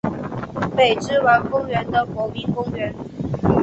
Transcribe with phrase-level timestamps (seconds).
[0.75, 2.91] 北之丸公园的国民公园。